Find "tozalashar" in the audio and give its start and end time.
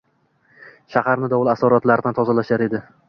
2.21-2.65